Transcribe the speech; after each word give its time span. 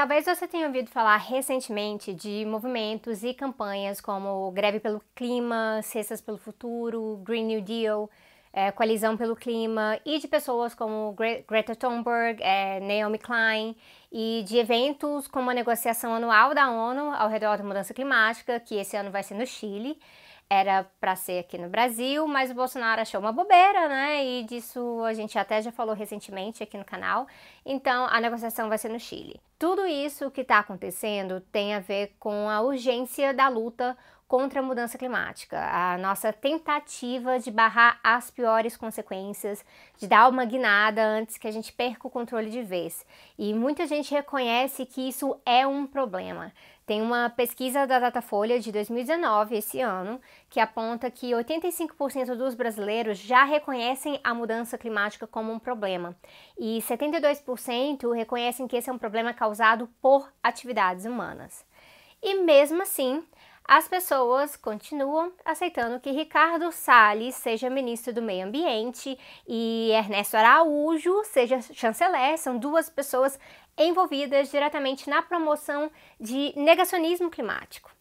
Talvez 0.00 0.24
você 0.24 0.48
tenha 0.48 0.66
ouvido 0.66 0.88
falar 0.88 1.18
recentemente 1.18 2.14
de 2.14 2.46
movimentos 2.46 3.22
e 3.22 3.34
campanhas 3.34 4.00
como 4.00 4.50
Greve 4.50 4.80
pelo 4.80 5.02
Clima, 5.14 5.82
Cestas 5.82 6.22
pelo 6.22 6.38
Futuro, 6.38 7.20
Green 7.22 7.44
New 7.44 7.60
Deal, 7.60 8.10
é, 8.50 8.72
Coalizão 8.72 9.14
pelo 9.14 9.36
Clima 9.36 10.00
e 10.06 10.18
de 10.18 10.26
pessoas 10.26 10.74
como 10.74 11.12
Gre 11.12 11.44
Greta 11.46 11.76
Thunberg, 11.76 12.42
é, 12.42 12.80
Naomi 12.80 13.18
Klein 13.18 13.76
e 14.10 14.42
de 14.48 14.56
eventos 14.56 15.28
como 15.28 15.50
a 15.50 15.54
negociação 15.54 16.14
anual 16.14 16.54
da 16.54 16.70
ONU 16.70 17.12
ao 17.12 17.28
redor 17.28 17.58
da 17.58 17.62
mudança 17.62 17.92
climática, 17.92 18.58
que 18.58 18.76
esse 18.76 18.96
ano 18.96 19.10
vai 19.10 19.22
ser 19.22 19.34
no 19.34 19.46
Chile. 19.46 19.98
Era 20.52 20.84
para 21.00 21.14
ser 21.14 21.38
aqui 21.38 21.56
no 21.56 21.68
Brasil, 21.68 22.26
mas 22.26 22.50
o 22.50 22.54
Bolsonaro 22.54 23.00
achou 23.00 23.20
uma 23.20 23.30
bobeira, 23.30 23.88
né? 23.88 24.24
E 24.24 24.42
disso 24.42 25.00
a 25.04 25.14
gente 25.14 25.38
até 25.38 25.62
já 25.62 25.70
falou 25.70 25.94
recentemente 25.94 26.60
aqui 26.60 26.76
no 26.76 26.84
canal. 26.84 27.28
Então 27.64 28.06
a 28.06 28.20
negociação 28.20 28.68
vai 28.68 28.76
ser 28.76 28.88
no 28.88 28.98
Chile. 28.98 29.40
Tudo 29.56 29.86
isso 29.86 30.28
que 30.28 30.40
está 30.40 30.58
acontecendo 30.58 31.40
tem 31.52 31.72
a 31.72 31.78
ver 31.78 32.16
com 32.18 32.50
a 32.50 32.60
urgência 32.62 33.32
da 33.32 33.46
luta 33.46 33.96
contra 34.30 34.60
a 34.60 34.62
mudança 34.62 34.96
climática, 34.96 35.58
a 35.58 35.98
nossa 35.98 36.32
tentativa 36.32 37.40
de 37.40 37.50
barrar 37.50 37.98
as 38.00 38.30
piores 38.30 38.76
consequências, 38.76 39.64
de 39.98 40.06
dar 40.06 40.28
uma 40.28 40.44
guinada 40.44 41.04
antes 41.04 41.36
que 41.36 41.48
a 41.48 41.50
gente 41.50 41.72
perca 41.72 42.06
o 42.06 42.10
controle 42.10 42.48
de 42.48 42.62
vez. 42.62 43.04
E 43.36 43.52
muita 43.52 43.88
gente 43.88 44.14
reconhece 44.14 44.86
que 44.86 45.08
isso 45.08 45.36
é 45.44 45.66
um 45.66 45.84
problema. 45.84 46.52
Tem 46.90 47.00
uma 47.00 47.30
pesquisa 47.30 47.86
da 47.86 48.00
Datafolha 48.00 48.58
de 48.58 48.72
2019, 48.72 49.56
esse 49.56 49.80
ano, 49.80 50.20
que 50.48 50.58
aponta 50.58 51.08
que 51.08 51.30
85% 51.30 52.34
dos 52.34 52.56
brasileiros 52.56 53.16
já 53.16 53.44
reconhecem 53.44 54.18
a 54.24 54.34
mudança 54.34 54.76
climática 54.76 55.24
como 55.24 55.52
um 55.52 55.58
problema 55.60 56.16
e 56.58 56.82
72% 56.82 58.12
reconhecem 58.12 58.66
que 58.66 58.76
esse 58.76 58.90
é 58.90 58.92
um 58.92 58.98
problema 58.98 59.32
causado 59.32 59.88
por 60.02 60.32
atividades 60.42 61.04
humanas. 61.04 61.64
E 62.20 62.42
mesmo 62.42 62.82
assim, 62.82 63.22
as 63.70 63.86
pessoas 63.86 64.56
continuam 64.56 65.32
aceitando 65.44 66.00
que 66.00 66.10
Ricardo 66.10 66.72
Salles 66.72 67.36
seja 67.36 67.70
ministro 67.70 68.12
do 68.12 68.20
Meio 68.20 68.44
Ambiente 68.44 69.16
e 69.46 69.92
Ernesto 69.92 70.36
Araújo 70.36 71.22
seja 71.22 71.60
chanceler. 71.62 72.36
São 72.36 72.58
duas 72.58 72.90
pessoas 72.90 73.38
envolvidas 73.78 74.50
diretamente 74.50 75.08
na 75.08 75.22
promoção 75.22 75.88
de 76.18 76.52
negacionismo 76.56 77.30
climático. 77.30 77.92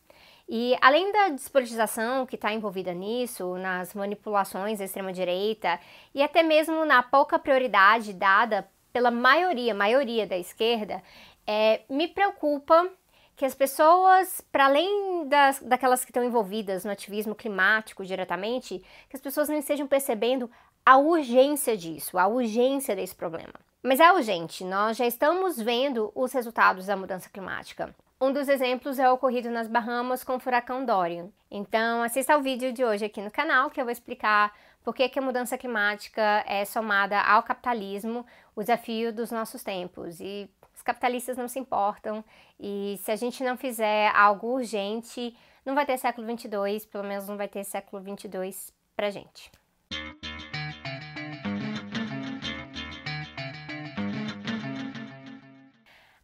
E 0.49 0.75
além 0.81 1.11
da 1.11 1.29
despolitização 1.29 2.25
que 2.25 2.33
está 2.33 2.51
envolvida 2.51 2.91
nisso, 2.91 3.55
nas 3.59 3.93
manipulações 3.93 4.79
da 4.79 4.85
extrema-direita 4.85 5.79
e 6.15 6.23
até 6.23 6.41
mesmo 6.41 6.83
na 6.83 7.03
pouca 7.03 7.37
prioridade 7.37 8.11
dada 8.11 8.67
pela 8.91 9.11
maioria, 9.11 9.75
maioria 9.75 10.25
da 10.25 10.35
esquerda, 10.35 10.99
é, 11.45 11.81
me 11.87 12.07
preocupa 12.07 12.91
que 13.39 13.45
as 13.45 13.55
pessoas, 13.55 14.41
para 14.51 14.65
além 14.65 15.25
das, 15.29 15.61
daquelas 15.61 16.03
que 16.03 16.11
estão 16.11 16.21
envolvidas 16.21 16.83
no 16.83 16.91
ativismo 16.91 17.33
climático 17.33 18.05
diretamente, 18.05 18.83
que 19.09 19.15
as 19.15 19.21
pessoas 19.21 19.47
não 19.47 19.55
estejam 19.55 19.87
percebendo 19.87 20.51
a 20.85 20.97
urgência 20.97 21.77
disso, 21.77 22.17
a 22.17 22.27
urgência 22.27 22.93
desse 22.93 23.15
problema. 23.15 23.53
Mas 23.81 24.01
é 24.01 24.11
urgente, 24.11 24.65
nós 24.65 24.97
já 24.97 25.07
estamos 25.07 25.57
vendo 25.57 26.11
os 26.13 26.33
resultados 26.33 26.87
da 26.87 26.97
mudança 26.97 27.29
climática. 27.29 27.95
Um 28.19 28.33
dos 28.33 28.49
exemplos 28.49 28.99
é 28.99 29.09
o 29.09 29.13
ocorrido 29.13 29.49
nas 29.49 29.69
Bahamas 29.69 30.21
com 30.21 30.35
o 30.35 30.39
furacão 30.39 30.83
Dorian. 30.83 31.29
Então, 31.49 32.03
assista 32.03 32.33
ao 32.33 32.41
vídeo 32.41 32.73
de 32.73 32.83
hoje 32.83 33.05
aqui 33.05 33.21
no 33.21 33.31
canal 33.31 33.69
que 33.69 33.79
eu 33.79 33.85
vou 33.85 33.93
explicar 33.93 34.53
por 34.83 34.93
que, 34.93 35.07
que 35.07 35.17
a 35.17 35.21
mudança 35.21 35.57
climática 35.57 36.43
é 36.45 36.65
somada 36.65 37.21
ao 37.21 37.41
capitalismo, 37.43 38.25
o 38.53 38.59
desafio 38.59 39.13
dos 39.13 39.31
nossos 39.31 39.63
tempos. 39.63 40.19
E 40.19 40.49
os 40.79 40.81
capitalistas 40.81 41.35
não 41.35 41.49
se 41.49 41.59
importam 41.59 42.23
e 42.57 42.97
se 43.03 43.11
a 43.11 43.15
gente 43.17 43.43
não 43.43 43.57
fizer 43.57 44.15
algo 44.15 44.47
urgente, 44.47 45.35
não 45.65 45.75
vai 45.75 45.85
ter 45.85 45.97
século 45.97 46.25
22, 46.25 46.85
pelo 46.85 47.03
menos 47.03 47.27
não 47.27 47.35
vai 47.35 47.49
ter 47.49 47.65
século 47.65 48.01
22 48.01 48.73
pra 48.95 49.09
gente. 49.09 49.51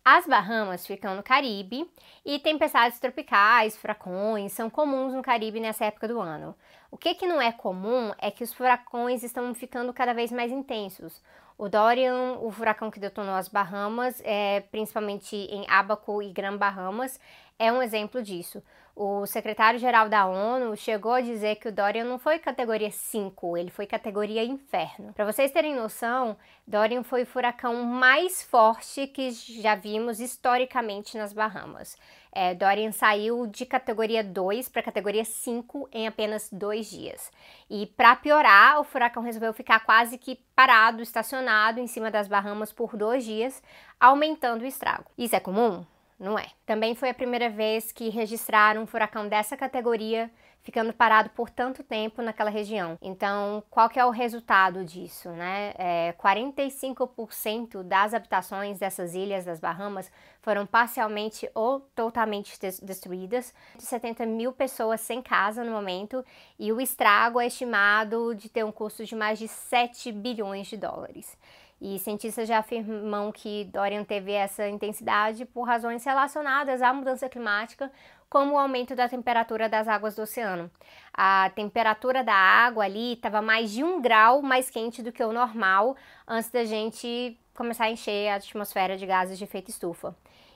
As 0.05 0.25
Bahamas 0.25 0.87
ficam 0.87 1.15
no 1.15 1.23
Caribe 1.23 1.85
e 2.23 2.39
tempestades 2.39 2.97
tropicais, 2.97 3.75
furacões, 3.75 4.53
são 4.53 4.69
comuns 4.69 5.13
no 5.13 5.21
Caribe 5.21 5.59
nessa 5.59 5.83
época 5.83 6.07
do 6.07 6.21
ano. 6.21 6.55
O 6.89 6.97
que, 6.97 7.13
que 7.13 7.27
não 7.27 7.41
é 7.41 7.51
comum 7.51 8.13
é 8.19 8.31
que 8.31 8.43
os 8.43 8.53
furacões 8.53 9.21
estão 9.21 9.53
ficando 9.53 9.91
cada 9.91 10.13
vez 10.13 10.31
mais 10.31 10.49
intensos. 10.49 11.21
O 11.57 11.69
Dorian, 11.69 12.37
o 12.41 12.51
furacão 12.51 12.91
que 12.91 12.99
detonou 12.99 13.33
as 13.33 13.47
Bahamas, 13.47 14.21
é, 14.25 14.61
principalmente 14.71 15.35
em 15.35 15.65
Abaco 15.69 16.21
e 16.21 16.31
Gran 16.31 16.57
Bahamas, 16.57 17.19
é 17.57 17.71
um 17.71 17.81
exemplo 17.81 18.21
disso. 18.21 18.61
O 18.95 19.25
secretário-geral 19.25 20.07
da 20.07 20.25
ONU 20.25 20.75
chegou 20.77 21.11
a 21.11 21.21
dizer 21.21 21.57
que 21.57 21.67
o 21.67 21.71
Dorian 21.71 22.05
não 22.05 22.17
foi 22.17 22.39
categoria 22.39 22.89
5, 22.89 23.57
ele 23.57 23.69
foi 23.69 23.85
categoria 23.85 24.43
inferno. 24.43 25.11
Para 25.11 25.25
vocês 25.25 25.51
terem 25.51 25.75
noção, 25.75 26.37
Dorian 26.65 27.03
foi 27.03 27.23
o 27.23 27.25
furacão 27.25 27.83
mais 27.83 28.41
forte 28.41 29.05
que 29.07 29.31
já 29.31 29.75
vimos 29.75 30.21
historicamente 30.21 31.17
nas 31.17 31.33
Bahamas. 31.33 31.97
É, 32.37 32.53
Dorian 32.53 32.91
saiu 32.91 33.47
de 33.47 33.65
categoria 33.65 34.21
2 34.21 34.67
para 34.67 34.83
categoria 34.83 35.23
5 35.23 35.87
em 35.89 36.05
apenas 36.05 36.49
dois 36.51 36.89
dias. 36.89 37.31
E 37.69 37.87
para 37.87 38.13
piorar, 38.17 38.81
o 38.81 38.83
furacão 38.83 39.23
resolveu 39.23 39.53
ficar 39.53 39.79
quase 39.79 40.17
que 40.17 40.37
parado, 40.53 41.01
estacionado 41.01 41.79
em 41.79 41.87
cima 41.87 42.11
das 42.11 42.27
Bahamas 42.27 42.73
por 42.73 42.97
dois 42.97 43.23
dias, 43.23 43.63
aumentando 43.97 44.63
o 44.63 44.67
estrago. 44.67 45.05
Isso 45.17 45.33
é 45.33 45.39
comum? 45.39 45.85
Não 46.19 46.37
é. 46.37 46.47
Também 46.65 46.93
foi 46.93 47.09
a 47.09 47.13
primeira 47.13 47.49
vez 47.49 47.93
que 47.93 48.09
registraram 48.09 48.83
um 48.83 48.85
furacão 48.85 49.29
dessa 49.29 49.55
categoria 49.55 50.29
ficando 50.65 50.91
parado 50.91 51.29
por 51.29 51.47
tanto 51.49 51.83
tempo 51.83 52.23
naquela 52.23 52.49
região. 52.49 52.97
Então, 52.99 53.63
qual 53.69 53.87
que 53.87 53.99
é 53.99 54.05
o 54.05 54.09
resultado 54.09 54.83
disso, 54.83 55.29
né? 55.29 55.73
É, 55.77 56.13
45% 56.13 57.83
das 57.83 58.15
habitações 58.15 58.79
dessas 58.79 59.13
ilhas 59.13 59.45
das 59.45 59.59
Bahamas 59.59 60.11
foram 60.41 60.65
parcialmente 60.65 61.47
ou 61.53 61.81
totalmente 61.95 62.59
destruídas, 62.81 63.53
70 63.77 64.25
mil 64.25 64.51
pessoas 64.51 65.01
sem 65.01 65.21
casa 65.21 65.63
no 65.63 65.71
momento, 65.71 66.25
e 66.57 66.71
o 66.71 66.81
estrago 66.81 67.39
é 67.39 67.45
estimado 67.45 68.33
de 68.33 68.49
ter 68.49 68.65
um 68.65 68.71
custo 68.71 69.05
de 69.05 69.15
mais 69.15 69.37
de 69.37 69.47
7 69.47 70.11
bilhões 70.11 70.65
de 70.65 70.77
dólares. 70.77 71.37
E 71.79 71.99
cientistas 71.99 72.47
já 72.47 72.59
afirmam 72.59 73.31
que 73.31 73.65
Dorian 73.65 74.03
teve 74.03 74.31
essa 74.31 74.67
intensidade 74.67 75.45
por 75.45 75.63
razões 75.63 76.03
relacionadas 76.05 76.81
à 76.81 76.93
mudança 76.93 77.27
climática, 77.27 77.91
como 78.29 78.53
o 78.53 78.57
aumento 78.57 78.95
da 78.95 79.07
temperatura 79.07 79.69
das 79.69 79.87
águas 79.87 80.15
do 80.15 80.23
oceano. 80.23 80.69
A 81.13 81.51
temperatura 81.55 82.23
da 82.23 82.33
água 82.33 82.85
ali 82.85 83.13
estava 83.13 83.41
mais 83.41 83.71
de 83.71 83.83
um 83.83 84.01
grau 84.01 84.41
mais 84.41 84.69
quente 84.69 85.01
do 85.01 85.11
que 85.11 85.23
o 85.23 85.31
normal 85.31 85.95
antes 86.27 86.49
da 86.49 86.65
gente 86.65 87.39
começar 87.55 87.85
a 87.85 87.91
encher 87.91 88.29
a 88.29 88.35
atmosfera 88.35 88.97
de 88.97 89.05
gases 89.05 89.37
de 89.37 89.43
efeito 89.43 89.69
estufa. 89.69 90.15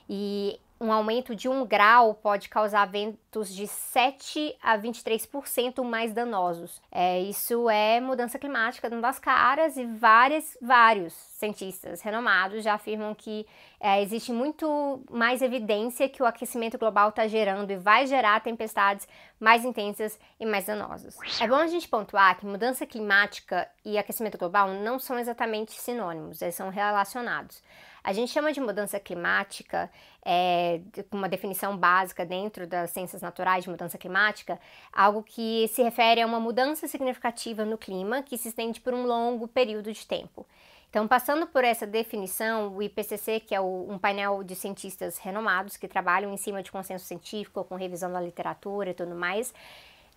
E 0.09 0.59
um 0.79 0.93
aumento 0.93 1.35
de 1.35 1.49
um 1.49 1.65
grau 1.65 2.13
pode 2.13 2.47
causar 2.47 2.85
ventos 2.85 3.53
de 3.53 3.67
7 3.67 4.55
a 4.61 4.77
23% 4.77 5.83
mais 5.83 6.13
danosos. 6.13 6.81
É, 6.89 7.19
isso 7.19 7.69
é 7.69 7.99
mudança 7.99 8.39
climática 8.39 8.89
dando 8.89 9.03
as 9.03 9.19
caras 9.19 9.75
e 9.75 9.85
várias, 9.85 10.57
vários 10.61 11.13
cientistas 11.13 12.01
renomados 12.01 12.63
já 12.63 12.75
afirmam 12.75 13.13
que 13.13 13.45
é, 13.79 14.01
existe 14.01 14.31
muito 14.31 15.03
mais 15.11 15.41
evidência 15.41 16.07
que 16.07 16.23
o 16.23 16.25
aquecimento 16.25 16.77
global 16.77 17.09
está 17.09 17.27
gerando 17.27 17.71
e 17.71 17.77
vai 17.77 18.07
gerar 18.07 18.39
tempestades 18.41 19.07
mais 19.39 19.65
intensas 19.65 20.17
e 20.39 20.45
mais 20.45 20.65
danosas. 20.65 21.17
É 21.41 21.47
bom 21.47 21.55
a 21.55 21.67
gente 21.67 21.87
pontuar 21.87 22.37
que 22.37 22.45
mudança 22.45 22.85
climática 22.85 23.69
e 23.83 23.97
aquecimento 23.97 24.37
global 24.37 24.69
não 24.69 24.97
são 24.97 25.19
exatamente 25.19 25.73
sinônimos, 25.73 26.41
eles 26.41 26.55
são 26.55 26.69
relacionados. 26.69 27.61
A 28.09 28.11
gente 28.11 28.31
chama 28.31 28.51
de 28.51 28.59
mudança 28.59 28.99
climática, 28.99 29.87
é, 30.25 30.81
uma 31.11 31.29
definição 31.29 31.77
básica 31.77 32.25
dentro 32.25 32.65
das 32.65 32.89
ciências 32.89 33.21
naturais 33.21 33.65
de 33.65 33.69
mudança 33.69 33.99
climática, 33.99 34.59
algo 34.91 35.21
que 35.21 35.67
se 35.67 35.83
refere 35.83 36.19
a 36.19 36.25
uma 36.25 36.39
mudança 36.39 36.87
significativa 36.87 37.63
no 37.63 37.77
clima 37.77 38.23
que 38.23 38.35
se 38.35 38.47
estende 38.47 38.81
por 38.81 38.95
um 38.95 39.05
longo 39.05 39.47
período 39.47 39.93
de 39.93 40.07
tempo. 40.07 40.43
Então, 40.89 41.07
passando 41.07 41.45
por 41.45 41.63
essa 41.63 41.85
definição, 41.85 42.75
o 42.75 42.81
IPCC, 42.81 43.41
que 43.41 43.53
é 43.53 43.61
o, 43.61 43.85
um 43.87 43.99
painel 43.99 44.43
de 44.43 44.55
cientistas 44.55 45.19
renomados 45.19 45.77
que 45.77 45.87
trabalham 45.87 46.33
em 46.33 46.37
cima 46.37 46.63
de 46.63 46.71
consenso 46.71 47.05
científico, 47.05 47.63
com 47.63 47.75
revisão 47.75 48.11
da 48.11 48.19
literatura 48.19 48.89
e 48.89 48.93
tudo 48.95 49.13
mais, 49.13 49.53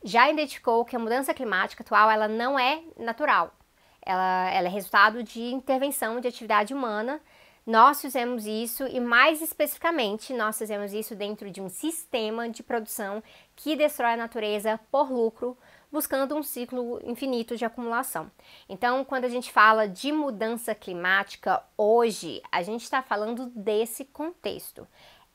já 0.02 0.30
identificou 0.30 0.82
que 0.86 0.96
a 0.96 0.98
mudança 0.98 1.34
climática 1.34 1.82
atual 1.82 2.10
ela 2.10 2.26
não 2.26 2.58
é 2.58 2.82
natural. 2.96 3.52
Ela, 4.00 4.50
ela 4.50 4.68
é 4.68 4.70
resultado 4.70 5.22
de 5.22 5.42
intervenção 5.42 6.20
de 6.20 6.26
atividade 6.26 6.72
humana 6.72 7.20
Nós 7.64 8.00
fizemos 8.00 8.44
isso 8.44 8.84
e, 8.88 8.98
mais 8.98 9.40
especificamente, 9.40 10.32
nós 10.32 10.58
fizemos 10.58 10.92
isso 10.92 11.14
dentro 11.14 11.48
de 11.48 11.60
um 11.60 11.68
sistema 11.68 12.48
de 12.48 12.60
produção 12.60 13.22
que 13.54 13.76
destrói 13.76 14.14
a 14.14 14.16
natureza 14.16 14.80
por 14.90 15.12
lucro, 15.12 15.56
buscando 15.90 16.34
um 16.34 16.42
ciclo 16.42 16.98
infinito 17.04 17.56
de 17.56 17.64
acumulação. 17.64 18.30
Então, 18.68 19.04
quando 19.04 19.26
a 19.26 19.28
gente 19.28 19.52
fala 19.52 19.86
de 19.86 20.10
mudança 20.10 20.74
climática 20.74 21.62
hoje, 21.76 22.42
a 22.50 22.62
gente 22.62 22.82
está 22.82 23.00
falando 23.00 23.46
desse 23.54 24.06
contexto. 24.06 24.86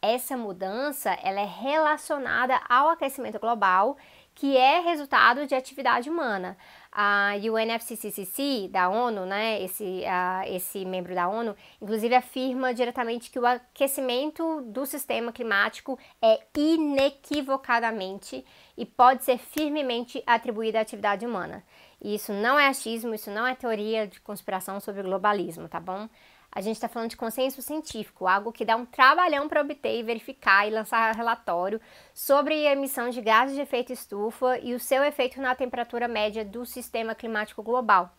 Essa 0.01 0.35
mudança 0.35 1.11
ela 1.23 1.39
é 1.39 1.45
relacionada 1.45 2.59
ao 2.67 2.89
aquecimento 2.89 3.39
global 3.39 3.97
que 4.35 4.55
é 4.55 4.79
resultado 4.81 5.47
de 5.47 5.55
atividade 5.55 6.11
humana. 6.11 6.55
A 6.99 7.33
UNFCCC 7.35 8.69
da 8.71 8.89
ONU, 8.89 9.23
né, 9.23 9.61
esse, 9.61 9.83
uh, 9.83 10.41
esse 10.47 10.83
membro 10.83 11.13
da 11.13 11.27
ONU, 11.27 11.55
inclusive 11.79 12.15
afirma 12.15 12.73
diretamente 12.73 13.29
que 13.29 13.37
o 13.37 13.45
aquecimento 13.45 14.61
do 14.63 14.83
sistema 14.83 15.31
climático 15.31 15.99
é 16.19 16.39
inequivocadamente 16.57 18.43
e 18.75 18.83
pode 18.83 19.23
ser 19.23 19.37
firmemente 19.37 20.23
atribuído 20.25 20.79
à 20.79 20.81
atividade 20.81 21.23
humana. 21.23 21.63
E 22.01 22.15
isso 22.15 22.33
não 22.33 22.57
é 22.57 22.67
achismo, 22.67 23.13
isso 23.13 23.29
não 23.29 23.45
é 23.45 23.53
teoria 23.53 24.07
de 24.07 24.19
conspiração 24.19 24.79
sobre 24.79 25.01
o 25.01 25.03
globalismo, 25.03 25.69
tá 25.69 25.79
bom? 25.79 26.09
A 26.57 26.61
gente 26.61 26.77
está 26.77 26.87
falando 26.87 27.11
de 27.11 27.17
consenso 27.17 27.61
científico, 27.61 28.25
algo 28.25 28.51
que 28.51 28.65
dá 28.65 28.75
um 28.75 28.83
trabalhão 28.83 29.47
para 29.47 29.61
obter 29.61 29.99
e 29.99 30.01
verificar 30.01 30.67
e 30.67 30.71
lançar 30.71 31.15
relatório 31.15 31.79
sobre 32.15 32.65
a 32.65 32.71
emissão 32.71 33.11
de 33.11 33.21
gases 33.21 33.55
de 33.55 33.61
efeito 33.61 33.93
estufa 33.93 34.57
e 34.57 34.73
o 34.73 34.79
seu 34.79 35.03
efeito 35.03 35.39
na 35.39 35.53
temperatura 35.53 36.07
média 36.07 36.43
do 36.43 36.65
sistema 36.65 37.13
climático 37.13 37.61
global. 37.61 38.11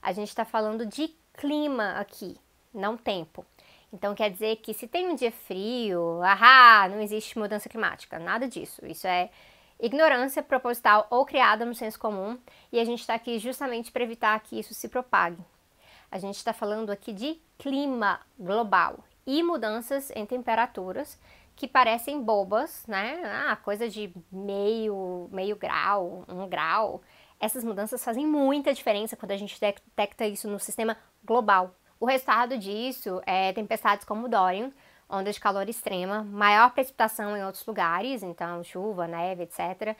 A 0.00 0.10
gente 0.10 0.28
está 0.28 0.42
falando 0.42 0.86
de 0.86 1.14
clima 1.34 1.92
aqui, 1.98 2.34
não 2.72 2.96
tempo. 2.96 3.44
Então 3.92 4.14
quer 4.14 4.30
dizer 4.30 4.56
que 4.62 4.72
se 4.72 4.88
tem 4.88 5.10
um 5.10 5.14
dia 5.14 5.30
frio, 5.30 6.22
ahá, 6.22 6.88
não 6.88 6.98
existe 6.98 7.38
mudança 7.38 7.68
climática, 7.68 8.18
nada 8.18 8.48
disso. 8.48 8.80
Isso 8.86 9.06
é 9.06 9.28
ignorância 9.78 10.42
proposital 10.42 11.06
ou 11.10 11.26
criada 11.26 11.66
no 11.66 11.74
senso 11.74 11.98
comum 11.98 12.38
e 12.72 12.80
a 12.80 12.86
gente 12.86 13.00
está 13.00 13.12
aqui 13.12 13.38
justamente 13.38 13.92
para 13.92 14.02
evitar 14.02 14.40
que 14.40 14.58
isso 14.58 14.72
se 14.72 14.88
propague. 14.88 15.44
A 16.12 16.18
gente 16.18 16.36
está 16.36 16.52
falando 16.52 16.90
aqui 16.90 17.10
de 17.10 17.40
clima 17.56 18.20
global 18.38 19.02
e 19.26 19.42
mudanças 19.42 20.10
em 20.14 20.26
temperaturas 20.26 21.18
que 21.56 21.66
parecem 21.66 22.22
bobas, 22.22 22.84
né? 22.86 23.22
Ah, 23.24 23.56
coisa 23.56 23.88
de 23.88 24.12
meio, 24.30 25.30
meio 25.32 25.56
grau, 25.56 26.22
um 26.28 26.46
grau. 26.46 27.00
Essas 27.40 27.64
mudanças 27.64 28.04
fazem 28.04 28.26
muita 28.26 28.74
diferença 28.74 29.16
quando 29.16 29.32
a 29.32 29.38
gente 29.38 29.58
detecta 29.58 30.26
isso 30.26 30.46
no 30.48 30.60
sistema 30.60 30.98
global. 31.24 31.74
O 31.98 32.04
resultado 32.04 32.58
disso 32.58 33.22
é 33.24 33.50
tempestades 33.54 34.04
como 34.04 34.28
Dorian, 34.28 34.70
ondas 35.08 35.36
de 35.36 35.40
calor 35.40 35.66
extrema, 35.66 36.22
maior 36.22 36.72
precipitação 36.72 37.34
em 37.34 37.42
outros 37.42 37.64
lugares, 37.64 38.22
então 38.22 38.62
chuva, 38.62 39.06
neve, 39.06 39.44
etc., 39.44 39.96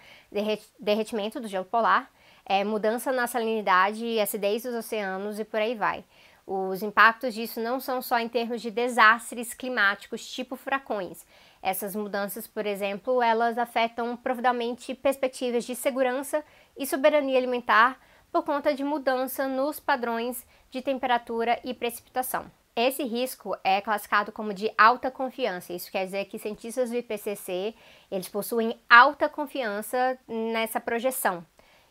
derretimento 0.78 1.40
do 1.40 1.48
gelo 1.48 1.64
polar 1.64 2.10
é, 2.44 2.64
mudança 2.64 3.12
na 3.12 3.26
salinidade 3.26 4.04
e 4.04 4.20
acidez 4.20 4.62
dos 4.62 4.74
oceanos 4.74 5.38
e 5.38 5.44
por 5.44 5.60
aí 5.60 5.74
vai. 5.74 6.04
Os 6.46 6.82
impactos 6.82 7.34
disso 7.34 7.60
não 7.60 7.78
são 7.78 8.02
só 8.02 8.18
em 8.18 8.28
termos 8.28 8.60
de 8.60 8.70
desastres 8.70 9.54
climáticos, 9.54 10.26
tipo 10.26 10.56
furacões. 10.56 11.24
Essas 11.62 11.94
mudanças, 11.94 12.46
por 12.46 12.66
exemplo, 12.66 13.22
elas 13.22 13.56
afetam 13.56 14.16
profundamente 14.16 14.94
perspectivas 14.94 15.64
de 15.64 15.76
segurança 15.76 16.44
e 16.76 16.84
soberania 16.84 17.38
alimentar 17.38 18.00
por 18.32 18.42
conta 18.42 18.74
de 18.74 18.82
mudança 18.82 19.46
nos 19.46 19.78
padrões 19.78 20.44
de 20.70 20.82
temperatura 20.82 21.60
e 21.62 21.72
precipitação. 21.72 22.50
Esse 22.74 23.04
risco 23.04 23.54
é 23.62 23.82
classificado 23.82 24.32
como 24.32 24.54
de 24.54 24.72
alta 24.78 25.10
confiança. 25.10 25.74
Isso 25.74 25.92
quer 25.92 26.06
dizer 26.06 26.24
que 26.24 26.38
cientistas 26.38 26.88
do 26.88 26.96
IPCC, 26.96 27.74
eles 28.10 28.28
possuem 28.28 28.80
alta 28.88 29.28
confiança 29.28 30.18
nessa 30.26 30.80
projeção. 30.80 31.44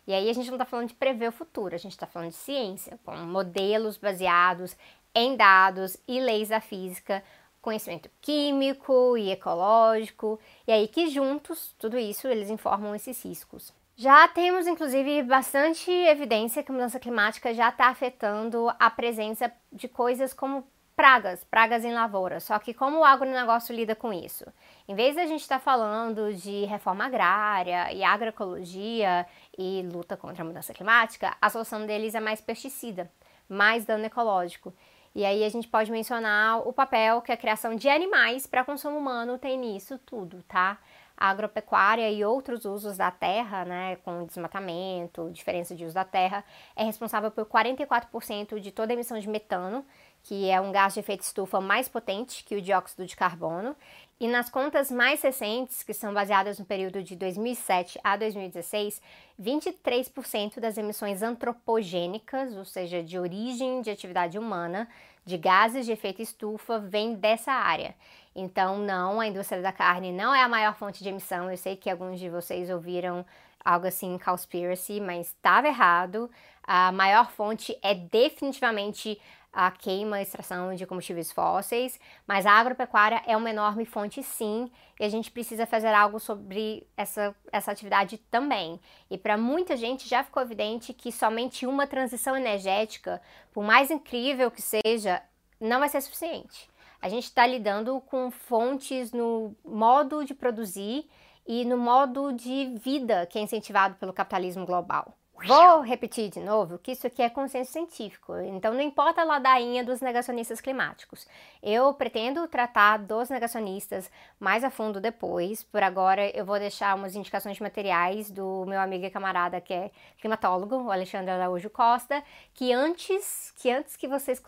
E 0.08 0.14
aí 0.14 0.30
a 0.30 0.34
gente 0.34 0.48
não 0.48 0.56
está 0.56 0.66
falando 0.66 0.88
de 0.88 0.94
prever 0.94 1.30
o 1.30 1.32
futuro, 1.32 1.76
a 1.76 1.78
gente 1.78 1.92
está 1.92 2.08
falando 2.08 2.30
de 2.30 2.36
ciência, 2.36 3.00
com 3.06 3.16
modelos 3.18 3.98
baseados 3.98 4.76
em 5.14 5.36
dados 5.36 5.98
e 6.08 6.20
leis 6.20 6.50
da 6.50 6.60
física, 6.60 7.24
conhecimento 7.62 8.10
químico 8.20 9.16
e 9.18 9.32
ecológico, 9.32 10.40
e 10.68 10.72
aí 10.72 10.88
que 10.88 11.10
juntos, 11.10 11.76
tudo 11.78 11.98
isso, 11.98 12.28
eles 12.28 12.50
informam 12.50 12.96
esses 12.96 13.24
riscos. 13.24 13.74
Já 13.96 14.28
temos, 14.28 14.66
inclusive, 14.66 15.22
bastante 15.22 15.92
evidência 15.92 16.64
que 16.64 16.72
a 16.72 16.74
mudança 16.74 17.00
climática 17.00 17.54
já 17.54 17.70
está 17.70 17.88
afetando 17.88 18.68
a 18.80 18.90
presença 18.90 19.52
de 19.72 19.88
coisas 19.88 20.34
como 20.34 20.66
pragas, 21.02 21.44
pragas 21.44 21.84
em 21.84 21.96
lavoura. 21.96 22.40
Só 22.40 22.60
que 22.60 22.76
como 22.76 23.00
o 23.00 23.04
agronegócio 23.04 23.76
lida 23.76 23.96
com 23.96 24.14
isso? 24.14 24.46
Em 24.88 24.94
vez 24.94 25.16
de 25.16 25.22
a 25.22 25.26
gente 25.26 25.42
estar 25.42 25.58
tá 25.58 25.60
falando 25.60 26.32
de 26.32 26.66
reforma 26.66 27.06
agrária 27.06 27.92
e 27.92 28.04
agroecologia 28.04 29.26
e 29.58 29.82
luta 29.92 30.16
contra 30.16 30.44
a 30.44 30.46
mudança 30.46 30.76
climática, 30.76 31.36
a 31.42 31.50
solução 31.50 31.88
deles 31.88 32.14
é 32.14 32.20
mais 32.20 32.40
pesticida, 32.40 33.12
mais 33.50 33.84
dano 33.84 34.06
ecológico. 34.06 34.72
E 35.16 35.26
aí 35.26 35.44
a 35.44 35.50
gente 35.50 35.68
pode 35.68 35.92
mencionar 35.92 36.60
o 36.68 36.72
papel 36.72 37.20
que 37.24 37.32
a 37.32 37.38
criação 37.38 37.76
de 37.76 37.90
animais 37.90 38.46
para 38.46 38.64
consumo 38.64 39.00
humano 39.00 39.40
tem 39.40 39.58
nisso 39.58 39.98
tudo, 39.98 40.44
tá? 40.44 40.78
A 41.18 41.30
agropecuária 41.30 42.10
e 42.12 42.24
outros 42.24 42.64
usos 42.64 42.98
da 42.98 43.10
terra, 43.10 43.66
né, 43.66 43.96
com 43.98 44.26
desmatamento, 44.26 45.32
diferença 45.32 45.76
de 45.76 45.84
uso 45.84 45.96
da 45.96 46.06
terra, 46.06 46.44
é 46.76 46.84
responsável 46.84 47.32
por 47.32 47.46
44% 47.46 48.60
de 48.60 48.72
toda 48.72 48.94
a 48.94 48.96
emissão 48.96 49.20
de 49.20 49.28
metano 49.28 49.84
que 50.24 50.50
é 50.50 50.60
um 50.62 50.72
gás 50.72 50.94
de 50.94 51.00
efeito 51.00 51.22
estufa 51.22 51.60
mais 51.60 51.88
potente 51.88 52.44
que 52.44 52.56
o 52.56 52.62
dióxido 52.62 53.06
de 53.06 53.16
carbono, 53.16 53.76
e 54.20 54.28
nas 54.28 54.52
contas 54.52 54.92
mais 54.92 55.20
recentes, 55.22 55.82
que 55.82 55.96
são 55.96 56.14
baseadas 56.14 56.60
no 56.60 56.66
período 56.66 57.02
de 57.02 57.16
2007 57.16 58.00
a 58.04 58.16
2016, 58.16 59.02
23% 59.42 60.60
das 60.60 60.78
emissões 60.78 61.24
antropogênicas, 61.24 62.56
ou 62.56 62.64
seja, 62.64 63.02
de 63.02 63.18
origem 63.18 63.82
de 63.82 63.90
atividade 63.90 64.38
humana, 64.38 64.88
de 65.26 65.38
gases 65.38 65.88
de 65.88 65.92
efeito 65.92 66.22
estufa, 66.22 66.78
vem 66.78 67.16
dessa 67.16 67.52
área. 67.52 67.96
Então, 68.36 68.78
não, 68.78 69.20
a 69.20 69.28
indústria 69.28 69.62
da 69.62 69.72
carne 69.72 70.12
não 70.12 70.36
é 70.36 70.44
a 70.44 70.48
maior 70.48 70.76
fonte 70.76 71.04
de 71.04 71.10
emissão. 71.10 71.50
Eu 71.50 71.58
sei 71.58 71.76
que 71.76 71.90
alguns 71.90 72.20
de 72.20 72.30
vocês 72.30 72.70
ouviram 72.70 73.26
algo 73.64 73.88
assim, 73.88 74.18
conspiracy, 74.18 75.00
mas 75.02 75.28
estava 75.28 75.68
errado. 75.68 76.30
A 76.64 76.92
maior 76.92 77.32
fonte 77.32 77.78
é 77.82 77.96
definitivamente 77.96 79.20
a 79.54 79.70
queima 79.70 80.20
e 80.20 80.24
extração 80.24 80.74
de 80.74 80.86
combustíveis 80.86 81.32
fósseis, 81.32 82.00
mas 82.26 82.46
a 82.46 82.54
agropecuária 82.54 83.22
é 83.26 83.36
uma 83.36 83.50
enorme 83.50 83.86
fonte 83.86 84.24
sim, 84.24 84.72
e 85.00 85.04
a 85.04 85.10
gente 85.10 85.30
precisa 85.30 85.66
fazer 85.66 85.94
algo 85.94 86.20
sobre 86.20 86.88
essa, 86.96 87.36
essa 87.52 87.72
atividade 87.72 88.18
também. 88.30 88.80
E 89.10 89.18
para 89.18 89.38
muita 89.38 89.76
gente 89.76 90.08
já 90.08 90.24
ficou 90.24 90.42
evidente 90.42 90.94
que 90.94 91.12
somente 91.12 91.66
uma 91.66 91.86
transição 91.86 92.36
energética, 92.36 93.22
por 93.52 93.64
mais 93.64 93.92
incrível 93.92 94.50
que 94.50 94.62
seja, 94.62 95.22
não 95.60 95.80
vai 95.80 95.90
ser 95.90 96.02
suficiente. 96.02 96.70
A 97.02 97.10
gente 97.10 97.26
está 97.26 97.46
lidando 97.46 98.00
com 98.02 98.32
fontes 98.32 99.12
no 99.12 99.56
modo 99.66 100.24
de 100.24 100.34
produzir 100.34 101.10
e 101.48 101.66
no 101.66 101.78
modo 101.78 102.32
de 102.32 102.76
vida 102.82 103.26
que 103.26 103.40
é 103.40 103.42
incentivado 103.42 103.96
pelo 103.96 104.14
capitalismo 104.14 104.66
global. 104.66 105.18
Vou 105.48 105.82
repetir 105.82 106.30
de 106.30 106.40
novo 106.40 106.78
que 106.78 106.92
isso 106.92 107.08
aqui 107.08 107.22
é 107.22 107.30
consenso 107.30 107.72
científico, 107.72 108.36
então 108.42 108.74
não 108.74 108.82
importa 108.82 109.22
a 109.22 109.24
ladainha 109.24 109.84
dos 109.84 110.02
negacionistas 110.02 110.62
climáticos. 110.62 111.28
Eu 111.64 111.94
pretendo 111.94 112.48
tratar 112.48 112.98
dos 112.98 113.30
negacionistas 113.30 114.12
mais 114.40 114.64
a 114.64 114.70
fundo 114.70 115.02
depois. 115.02 115.64
Por 115.64 115.82
agora, 115.82 116.30
eu 116.30 116.46
vou 116.46 116.60
deixar 116.60 116.96
umas 116.96 117.16
indicações 117.16 117.58
de 117.58 117.64
materiais 117.64 118.30
do 118.30 118.66
meu 118.68 118.80
amigo 118.80 119.06
e 119.06 119.10
camarada 119.10 119.60
que 119.60 119.74
é 119.74 119.92
climatólogo, 120.20 120.76
o 120.76 120.92
Alexandre 120.92 121.32
Araújo 121.32 121.70
Costa, 121.70 122.24
que 122.54 122.72
antes 122.72 123.54
que 123.58 123.70
antes 123.72 123.96
que 123.96 124.08
vocês 124.08 124.42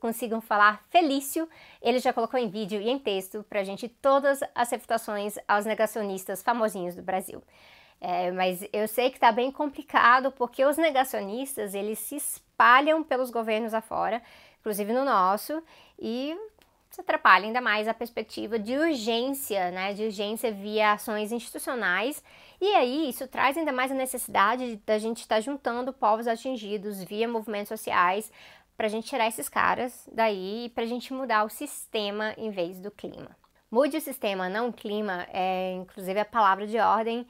consigam 0.00 0.40
falar 0.40 0.82
Felício, 0.88 1.48
ele 1.82 1.98
já 1.98 2.12
colocou 2.12 2.38
em 2.38 2.48
vídeo 2.48 2.80
e 2.80 2.88
em 2.88 2.98
texto 2.98 3.44
pra 3.48 3.64
gente 3.64 3.88
todas 3.88 4.40
as 4.54 4.70
refutações 4.70 5.36
aos 5.46 5.64
negacionistas 5.64 6.42
famosinhos 6.42 6.94
do 6.94 7.02
Brasil. 7.02 7.42
É, 8.00 8.30
mas 8.30 8.64
eu 8.72 8.86
sei 8.86 9.10
que 9.10 9.16
está 9.16 9.32
bem 9.32 9.50
complicado 9.50 10.30
porque 10.30 10.64
os 10.64 10.76
negacionistas 10.76 11.74
eles 11.74 11.98
se 11.98 12.16
espalham 12.16 13.02
pelos 13.02 13.30
governos 13.30 13.74
afora, 13.74 14.22
inclusive 14.60 14.92
no 14.92 15.04
nosso, 15.04 15.62
e 15.98 16.36
se 16.90 17.00
atrapalha 17.00 17.46
ainda 17.46 17.60
mais 17.60 17.88
a 17.88 17.94
perspectiva 17.94 18.58
de 18.58 18.76
urgência, 18.76 19.70
né, 19.70 19.92
de 19.92 20.04
urgência 20.04 20.52
via 20.52 20.92
ações 20.92 21.32
institucionais. 21.32 22.22
E 22.60 22.66
aí 22.74 23.08
isso 23.08 23.26
traz 23.26 23.56
ainda 23.56 23.72
mais 23.72 23.90
a 23.90 23.94
necessidade 23.94 24.76
da 24.86 24.98
gente 24.98 25.18
estar 25.18 25.36
tá 25.36 25.40
juntando 25.40 25.92
povos 25.92 26.26
atingidos 26.26 27.02
via 27.02 27.28
movimentos 27.28 27.68
sociais 27.68 28.32
para 28.76 28.86
a 28.86 28.90
gente 28.90 29.08
tirar 29.08 29.26
esses 29.26 29.48
caras 29.48 30.08
daí 30.12 30.66
e 30.66 30.68
para 30.70 30.84
a 30.84 30.86
gente 30.86 31.12
mudar 31.12 31.44
o 31.44 31.48
sistema 31.48 32.32
em 32.36 32.50
vez 32.50 32.78
do 32.78 32.92
clima. 32.92 33.36
Mude 33.70 33.96
o 33.96 34.00
sistema, 34.00 34.48
não 34.48 34.68
o 34.68 34.72
clima, 34.72 35.26
é 35.32 35.72
inclusive 35.74 36.18
a 36.18 36.24
palavra 36.24 36.66
de 36.66 36.78
ordem 36.78 37.26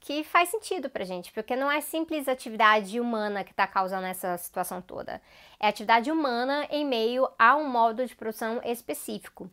que 0.00 0.22
faz 0.24 0.48
sentido 0.48 0.88
pra 0.88 1.04
gente, 1.04 1.32
porque 1.32 1.56
não 1.56 1.70
é 1.70 1.80
simples 1.80 2.28
atividade 2.28 3.00
humana 3.00 3.42
que 3.42 3.50
está 3.50 3.66
causando 3.66 4.06
essa 4.06 4.36
situação 4.38 4.80
toda. 4.80 5.20
É 5.58 5.68
atividade 5.68 6.10
humana 6.10 6.66
em 6.70 6.84
meio 6.84 7.28
a 7.38 7.56
um 7.56 7.68
modo 7.68 8.06
de 8.06 8.14
produção 8.14 8.60
específico. 8.64 9.50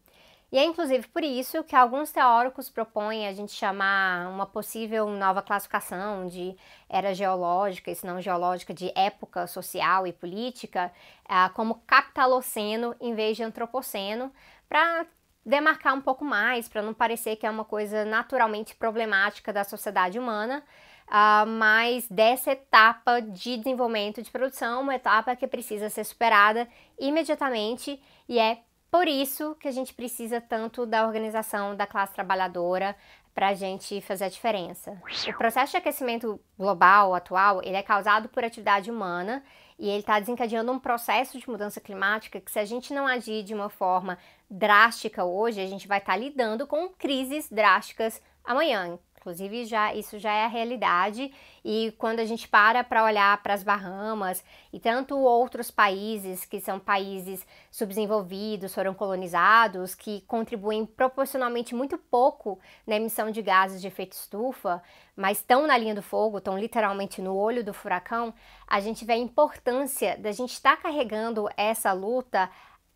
E 0.54 0.58
é 0.60 0.64
inclusive 0.64 1.08
por 1.08 1.24
isso 1.24 1.64
que 1.64 1.76
alguns 1.76 2.12
teóricos 2.12 2.70
propõem 2.70 3.28
a 3.28 3.34
gente 3.34 3.52
chamar 3.52 4.30
uma 4.30 4.46
possível 4.46 5.10
nova 5.10 5.42
classificação 5.42 6.28
de 6.28 6.56
era 6.88 7.12
geológica 7.16 7.90
e 7.90 7.96
se 7.96 8.06
não 8.06 8.22
geológica 8.22 8.72
de 8.72 8.92
época 8.96 9.48
social 9.48 10.06
e 10.06 10.14
política 10.14 10.92
uh, 11.26 11.52
como 11.56 11.82
capitaloceno 11.88 12.96
em 13.02 13.16
vez 13.16 13.36
de 13.36 13.42
antropoceno, 13.42 14.32
para 14.70 15.08
demarcar 15.46 15.94
um 15.94 16.02
pouco 16.02 16.24
mais, 16.24 16.68
para 16.68 16.82
não 16.82 16.94
parecer 16.94 17.36
que 17.36 17.46
é 17.46 17.50
uma 17.50 17.66
coisa 17.66 18.06
naturalmente 18.06 18.76
problemática 18.76 19.52
da 19.52 19.64
sociedade 19.64 20.18
humana, 20.18 20.64
uh, 21.08 21.48
mas 21.48 22.08
dessa 22.10 22.52
etapa 22.52 23.22
de 23.22 23.58
desenvolvimento 23.58 24.22
de 24.22 24.32
produção, 24.32 24.82
uma 24.82 24.96
etapa 24.96 25.36
que 25.36 25.48
precisa 25.48 25.90
ser 25.90 26.04
superada 26.04 26.68
imediatamente 26.98 28.02
e 28.28 28.40
é 28.40 28.60
por 28.90 29.08
isso 29.08 29.56
que 29.60 29.68
a 29.68 29.72
gente 29.72 29.92
precisa 29.92 30.40
tanto 30.40 30.86
da 30.86 31.06
organização 31.06 31.76
da 31.76 31.88
classe 31.88 32.14
trabalhadora 32.14 32.96
para 33.34 33.48
a 33.48 33.54
gente 33.54 34.00
fazer 34.02 34.26
a 34.26 34.30
diferença. 34.30 35.02
O 35.28 35.38
processo 35.38 35.72
de 35.72 35.78
aquecimento 35.78 36.40
global 36.58 37.16
atual 37.16 37.62
ele 37.64 37.76
é 37.76 37.82
causado 37.82 38.30
por 38.30 38.44
atividade 38.44 38.92
humana 38.92 39.44
e 39.80 39.90
ele 39.90 40.02
está 40.02 40.20
desencadeando 40.20 40.72
um 40.72 40.80
processo 40.80 41.40
de 41.40 41.50
mudança 41.50 41.82
climática 41.82 42.40
que, 42.40 42.52
se 42.52 42.60
a 42.60 42.66
gente 42.66 42.94
não 42.94 43.08
agir 43.08 43.44
de 43.44 43.54
uma 43.56 43.70
forma 43.70 44.18
drástica 44.54 45.26
hoje, 45.26 45.60
a 45.60 45.66
gente 45.66 45.88
vai 45.88 45.98
estar 45.98 46.14
tá 46.14 46.18
lidando 46.18 46.68
com 46.68 46.90
crises 46.90 47.50
drásticas 47.50 48.22
amanhã. 48.44 49.00
Inclusive, 49.20 49.64
já, 49.64 49.94
isso 49.94 50.20
já 50.20 50.34
é 50.34 50.44
a 50.44 50.50
realidade. 50.50 51.34
E 51.64 51.94
quando 51.98 52.20
a 52.20 52.26
gente 52.26 52.46
para 52.46 52.84
para 52.84 53.06
olhar 53.06 53.42
para 53.42 53.54
as 53.54 53.64
Bahamas 53.64 54.44
e 54.72 54.82
tanto 54.82 55.18
outros 55.18 55.72
países 55.72 56.44
que 56.44 56.60
são 56.60 56.78
países 56.78 57.48
subdesenvolvidos, 57.72 58.76
foram 58.76 58.94
colonizados, 58.94 59.96
que 59.96 60.22
contribuem 60.28 60.86
proporcionalmente 60.86 61.74
muito 61.74 61.98
pouco 61.98 62.60
na 62.86 62.98
emissão 62.98 63.32
de 63.32 63.42
gases 63.42 63.80
de 63.80 63.88
efeito 63.88 64.12
estufa, 64.12 64.84
mas 65.16 65.38
estão 65.38 65.66
na 65.66 65.78
linha 65.78 65.96
do 65.96 66.02
fogo, 66.02 66.40
estão 66.40 66.60
literalmente 66.60 67.22
no 67.22 67.34
olho 67.34 67.64
do 67.64 67.74
furacão, 67.74 68.34
a 68.68 68.82
gente 68.82 69.06
vê 69.06 69.14
a 69.14 69.18
importância 69.18 70.18
da 70.18 70.34
gente 70.34 70.52
estar 70.52 70.76
tá 70.76 70.82
carregando 70.82 71.48
essa 71.56 71.94
luta 71.94 72.50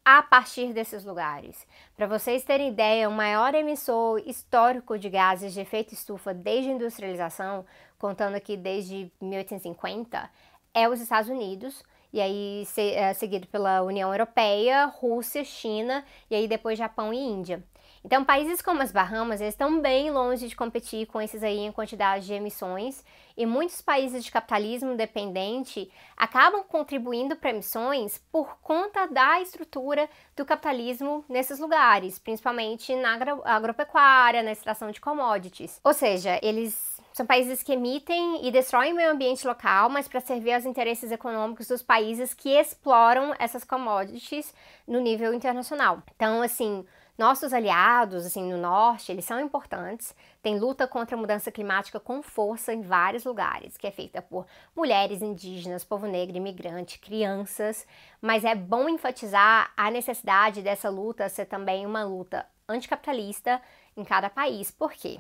a 0.10 0.24
partir 0.24 0.72
desses 0.72 1.04
lugares. 1.04 1.68
Para 1.98 2.08
vocês 2.08 2.42
terem 2.46 2.70
ideia, 2.70 3.10
o 3.10 3.12
maior 3.12 3.54
emissor 3.54 4.24
histórico 4.26 4.98
de 4.98 5.10
gases 5.10 5.54
de 5.54 5.60
efeito 5.60 5.94
estufa 5.94 6.34
desde 6.34 6.72
a 6.72 6.74
industrialização, 6.76 7.66
contando 8.00 8.36
aqui 8.36 8.56
desde 8.56 9.12
1850, 9.20 10.30
é 10.74 10.88
os 10.88 11.02
Estados 11.02 11.30
Unidos, 11.30 11.84
e 12.14 12.22
aí 12.22 12.66
é, 12.78 13.14
seguido 13.16 13.48
pela 13.48 13.82
União 13.82 14.10
Europeia, 14.10 14.86
Rússia, 14.86 15.44
China 15.44 16.06
e 16.32 16.36
aí 16.36 16.48
depois 16.48 16.80
Japão 16.80 17.14
e 17.14 17.18
Índia. 17.18 17.62
Então, 18.08 18.24
países 18.24 18.62
como 18.62 18.82
as 18.82 18.90
Bahamas 18.90 19.42
estão 19.42 19.82
bem 19.82 20.10
longe 20.12 20.48
de 20.48 20.56
competir 20.56 21.08
com 21.08 21.22
esses 21.22 21.44
aí 21.44 21.58
em 21.58 21.74
quantidade 21.74 22.26
de 22.26 22.34
emissões, 22.34 23.04
e 23.36 23.46
muitos 23.46 23.82
países 23.82 24.24
de 24.24 24.32
capitalismo 24.32 24.96
dependente 24.96 25.92
acabam 26.16 26.64
contribuindo 26.64 27.36
para 27.36 27.50
emissões 27.50 28.18
por 28.32 28.60
conta 28.62 29.08
da 29.08 29.42
estrutura 29.42 30.10
do 30.38 30.46
capitalismo 30.46 31.26
nesses 31.28 31.60
lugares, 31.60 32.18
principalmente 32.18 32.96
na 32.96 33.16
agro 33.16 33.42
agropecuária, 33.44 34.42
na 34.42 34.54
extração 34.54 34.90
de 34.90 35.02
commodities. 35.02 35.82
Ou 35.84 35.94
seja, 35.94 36.40
eles 36.42 37.02
são 37.12 37.26
países 37.26 37.62
que 37.62 37.74
emitem 37.74 38.48
e 38.48 38.52
destroem 38.52 38.94
o 38.94 38.96
meio 38.96 39.12
ambiente 39.12 39.46
local, 39.46 39.90
mas 39.90 40.08
para 40.08 40.22
servir 40.22 40.54
aos 40.54 40.66
interesses 40.66 41.12
econômicos 41.12 41.68
dos 41.68 41.84
países 41.84 42.34
que 42.34 42.58
exploram 42.58 43.36
essas 43.38 43.66
commodities 43.66 44.54
no 44.88 45.02
nível 45.02 45.34
internacional. 45.34 46.02
Então, 46.16 46.42
assim, 46.42 46.86
nossos 47.18 47.52
aliados, 47.52 48.26
assim, 48.26 48.52
no 48.52 48.58
norte, 48.58 49.12
eles 49.12 49.26
são 49.26 49.40
importantes. 49.40 50.16
Tem 50.42 50.60
luta 50.60 50.88
contra 50.88 51.16
a 51.16 51.20
mudança 51.20 51.52
climática 51.52 52.00
com 52.00 52.22
força 52.22 52.74
em 52.74 52.82
vários 52.82 53.26
lugares, 53.26 53.76
que 53.76 53.88
é 53.88 53.92
feita 53.92 54.22
por 54.22 54.46
mulheres 54.76 55.22
indígenas, 55.22 55.84
povo 55.84 56.06
negro, 56.06 56.38
imigrante, 56.38 57.00
crianças. 57.00 57.88
Mas 58.22 58.46
é 58.46 58.54
bom 58.54 58.88
enfatizar 58.88 59.72
a 59.76 59.90
necessidade 59.90 60.62
dessa 60.62 60.90
luta 60.90 61.28
ser 61.28 61.46
também 61.46 61.86
uma 61.86 62.04
luta 62.04 62.46
anticapitalista 62.70 63.60
em 63.96 64.04
cada 64.04 64.30
país. 64.30 64.70
Por 64.70 64.92
quê? 64.92 65.20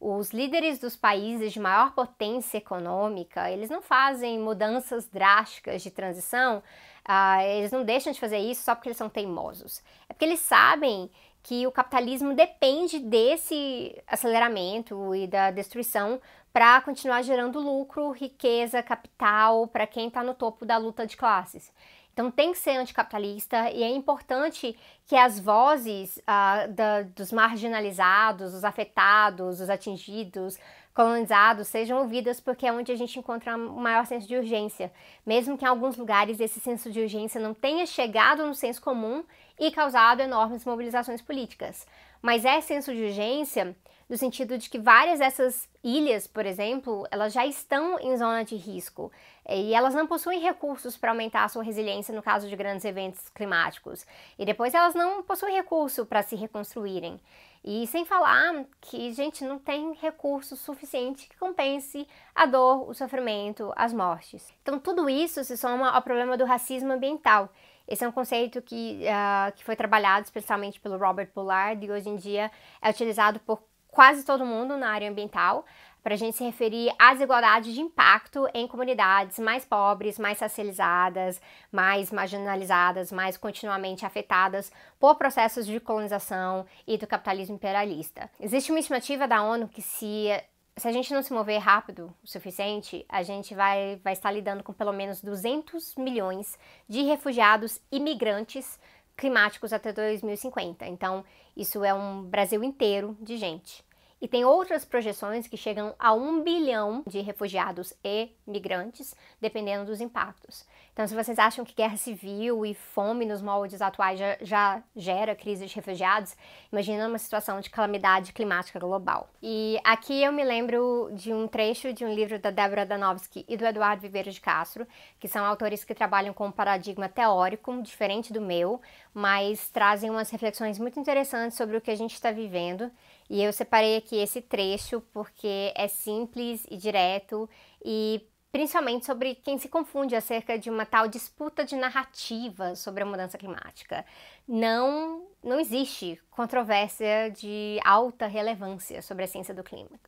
Os 0.00 0.30
líderes 0.30 0.78
dos 0.78 0.96
países 0.96 1.52
de 1.52 1.60
maior 1.60 1.92
potência 1.92 2.56
econômica, 2.56 3.50
eles 3.50 3.68
não 3.68 3.82
fazem 3.82 4.38
mudanças 4.38 5.06
drásticas 5.06 5.82
de 5.82 5.90
transição 5.90 6.62
Uh, 7.08 7.40
eles 7.56 7.72
não 7.72 7.84
deixam 7.84 8.12
de 8.12 8.20
fazer 8.20 8.38
isso 8.38 8.62
só 8.62 8.74
porque 8.74 8.88
eles 8.88 8.96
são 8.96 9.08
teimosos. 9.08 9.82
É 10.08 10.12
porque 10.12 10.24
eles 10.24 10.40
sabem 10.40 11.10
que 11.42 11.66
o 11.66 11.72
capitalismo 11.72 12.34
depende 12.34 12.98
desse 12.98 13.96
aceleramento 14.06 15.14
e 15.14 15.26
da 15.26 15.50
destruição 15.50 16.20
para 16.52 16.80
continuar 16.82 17.22
gerando 17.22 17.58
lucro, 17.58 18.10
riqueza, 18.10 18.82
capital 18.82 19.66
para 19.66 19.86
quem 19.86 20.08
está 20.08 20.22
no 20.22 20.34
topo 20.34 20.66
da 20.66 20.76
luta 20.76 21.06
de 21.06 21.16
classes. 21.16 21.72
Então 22.12 22.30
tem 22.30 22.52
que 22.52 22.58
ser 22.58 22.76
anticapitalista 22.76 23.70
e 23.70 23.82
é 23.82 23.88
importante 23.88 24.76
que 25.06 25.16
as 25.16 25.38
vozes 25.38 26.18
uh, 26.18 26.72
da, 26.72 27.02
dos 27.02 27.32
marginalizados, 27.32 28.52
dos 28.52 28.64
afetados, 28.64 29.58
dos 29.58 29.70
atingidos, 29.70 30.58
colonizados 30.92 31.68
sejam 31.68 31.98
ouvidas 31.98 32.40
porque 32.40 32.66
é 32.66 32.72
onde 32.72 32.92
a 32.92 32.96
gente 32.96 33.18
encontra 33.18 33.56
o 33.56 33.80
maior 33.80 34.04
senso 34.06 34.26
de 34.26 34.36
urgência, 34.36 34.92
mesmo 35.24 35.56
que 35.56 35.64
em 35.64 35.68
alguns 35.68 35.96
lugares 35.96 36.40
esse 36.40 36.60
senso 36.60 36.90
de 36.90 37.00
urgência 37.00 37.40
não 37.40 37.54
tenha 37.54 37.86
chegado 37.86 38.44
no 38.44 38.54
senso 38.54 38.82
comum 38.82 39.24
e 39.58 39.70
causado 39.70 40.20
enormes 40.20 40.64
mobilizações 40.64 41.22
políticas. 41.22 41.86
Mas 42.20 42.44
é 42.44 42.60
senso 42.60 42.92
de 42.92 43.04
urgência 43.04 43.74
no 44.10 44.16
sentido 44.16 44.58
de 44.58 44.68
que 44.68 44.76
várias 44.76 45.20
dessas 45.20 45.68
ilhas, 45.84 46.26
por 46.26 46.44
exemplo, 46.44 47.06
elas 47.12 47.32
já 47.32 47.46
estão 47.46 47.96
em 48.00 48.16
zona 48.16 48.44
de 48.44 48.56
risco 48.56 49.12
e 49.48 49.72
elas 49.72 49.94
não 49.94 50.04
possuem 50.04 50.40
recursos 50.40 50.96
para 50.96 51.12
aumentar 51.12 51.44
a 51.44 51.48
sua 51.48 51.62
resiliência 51.62 52.12
no 52.12 52.20
caso 52.20 52.48
de 52.48 52.56
grandes 52.56 52.84
eventos 52.84 53.28
climáticos. 53.28 54.04
E 54.36 54.44
depois 54.44 54.74
elas 54.74 54.96
não 54.96 55.22
possuem 55.22 55.54
recurso 55.54 56.04
para 56.04 56.24
se 56.24 56.34
reconstruírem. 56.34 57.20
E 57.64 57.86
sem 57.86 58.04
falar 58.04 58.64
que, 58.80 59.12
gente, 59.12 59.44
não 59.44 59.60
tem 59.60 59.92
recurso 59.92 60.56
suficiente 60.56 61.28
que 61.28 61.36
compense 61.38 62.08
a 62.34 62.46
dor, 62.46 62.90
o 62.90 62.94
sofrimento, 62.94 63.72
as 63.76 63.92
mortes. 63.92 64.52
Então, 64.62 64.80
tudo 64.80 65.08
isso 65.08 65.44
se 65.44 65.56
soma 65.56 65.88
ao 65.90 66.02
problema 66.02 66.36
do 66.36 66.44
racismo 66.44 66.92
ambiental. 66.92 67.48
Esse 67.86 68.04
é 68.04 68.08
um 68.08 68.12
conceito 68.12 68.62
que, 68.62 69.02
uh, 69.04 69.52
que 69.52 69.64
foi 69.64 69.76
trabalhado 69.76 70.24
especialmente 70.24 70.80
pelo 70.80 70.96
Robert 70.96 71.30
Bullard 71.34 71.84
e 71.84 71.90
hoje 71.90 72.08
em 72.08 72.16
dia 72.16 72.50
é 72.80 72.88
utilizado 72.88 73.40
por 73.40 73.60
quase 73.90 74.24
todo 74.24 74.46
mundo 74.46 74.76
na 74.76 74.90
área 74.90 75.10
ambiental 75.10 75.64
para 76.02 76.14
a 76.14 76.16
gente 76.16 76.36
se 76.36 76.44
referir 76.44 76.92
às 76.98 77.14
desigualdades 77.14 77.74
de 77.74 77.80
impacto 77.80 78.48
em 78.54 78.66
comunidades 78.66 79.38
mais 79.38 79.64
pobres, 79.64 80.18
mais 80.18 80.40
racializadas, 80.40 81.40
mais 81.70 82.10
marginalizadas, 82.10 83.12
mais 83.12 83.36
continuamente 83.36 84.06
afetadas 84.06 84.72
por 84.98 85.16
processos 85.16 85.66
de 85.66 85.78
colonização 85.78 86.64
e 86.86 86.96
do 86.96 87.06
capitalismo 87.06 87.56
imperialista. 87.56 88.30
Existe 88.40 88.72
uma 88.72 88.80
estimativa 88.80 89.28
da 89.28 89.42
ONU 89.42 89.68
que 89.68 89.82
se 89.82 90.30
se 90.76 90.88
a 90.88 90.92
gente 90.92 91.12
não 91.12 91.22
se 91.22 91.32
mover 91.32 91.58
rápido 91.58 92.14
o 92.24 92.26
suficiente, 92.26 93.04
a 93.06 93.22
gente 93.22 93.54
vai, 93.54 94.00
vai 94.02 94.14
estar 94.14 94.30
lidando 94.30 94.64
com 94.64 94.72
pelo 94.72 94.92
menos 94.92 95.20
200 95.20 95.94
milhões 95.96 96.58
de 96.88 97.02
refugiados 97.02 97.78
imigrantes 97.92 98.80
climáticos 99.20 99.70
até 99.74 99.92
2050. 99.92 100.86
Então, 100.86 101.22
isso 101.54 101.84
é 101.84 101.92
um 101.92 102.22
Brasil 102.22 102.64
inteiro 102.64 103.14
de 103.20 103.36
gente. 103.36 103.84
E 104.18 104.26
tem 104.26 104.44
outras 104.46 104.82
projeções 104.84 105.46
que 105.46 105.58
chegam 105.58 105.94
a 105.98 106.12
um 106.14 106.42
bilhão 106.42 107.02
de 107.06 107.20
refugiados 107.20 107.92
e 108.02 108.30
migrantes, 108.46 109.14
dependendo 109.38 109.84
dos 109.84 110.00
impactos. 110.00 110.66
Então, 110.92 111.06
se 111.06 111.14
vocês 111.14 111.38
acham 111.38 111.64
que 111.64 111.74
guerra 111.74 111.96
civil 111.96 112.66
e 112.66 112.74
fome 112.74 113.24
nos 113.24 113.40
moldes 113.40 113.80
atuais 113.80 114.18
já, 114.18 114.36
já 114.40 114.82
gera 114.94 115.34
crise 115.34 115.66
de 115.66 115.74
refugiados, 115.74 116.36
imagina 116.70 117.08
uma 117.08 117.18
situação 117.18 117.60
de 117.60 117.70
calamidade 117.70 118.32
climática 118.32 118.78
global. 118.78 119.28
E 119.42 119.78
aqui 119.84 120.22
eu 120.22 120.32
me 120.32 120.44
lembro 120.44 121.10
de 121.12 121.32
um 121.32 121.46
trecho 121.46 121.92
de 121.92 122.04
um 122.04 122.12
livro 122.12 122.38
da 122.38 122.50
Deborah 122.50 122.84
Danowski 122.84 123.44
e 123.48 123.56
do 123.56 123.64
Eduardo 123.64 124.02
Viveiro 124.02 124.30
de 124.30 124.40
Castro, 124.40 124.86
que 125.18 125.28
são 125.28 125.44
autores 125.44 125.84
que 125.84 125.94
trabalham 125.94 126.34
com 126.34 126.46
um 126.46 126.52
paradigma 126.52 127.08
teórico 127.08 127.80
diferente 127.82 128.32
do 128.32 128.40
meu, 128.40 128.80
mas 129.14 129.70
trazem 129.70 130.10
umas 130.10 130.30
reflexões 130.30 130.78
muito 130.78 130.98
interessantes 130.98 131.56
sobre 131.56 131.76
o 131.76 131.80
que 131.80 131.90
a 131.90 131.96
gente 131.96 132.14
está 132.14 132.30
vivendo 132.30 132.90
e 133.30 133.44
eu 133.44 133.52
separei 133.52 133.96
aqui 133.96 134.16
esse 134.16 134.40
trecho 134.40 135.00
porque 135.12 135.72
é 135.76 135.86
simples 135.86 136.66
e 136.68 136.76
direto 136.76 137.48
e 137.84 138.20
principalmente 138.52 139.06
sobre 139.06 139.34
quem 139.36 139.58
se 139.58 139.68
confunde 139.68 140.16
acerca 140.16 140.58
de 140.58 140.70
uma 140.70 140.84
tal 140.84 141.08
disputa 141.08 141.64
de 141.64 141.76
narrativa 141.76 142.74
sobre 142.74 143.02
a 143.02 143.06
mudança 143.06 143.38
climática. 143.38 144.04
Não, 144.46 145.26
não 145.42 145.60
existe 145.60 146.20
controvérsia 146.30 147.30
de 147.30 147.78
alta 147.84 148.26
relevância 148.26 149.02
sobre 149.02 149.24
a 149.24 149.28
ciência 149.28 149.54
do 149.54 149.62
clima. 149.62 149.98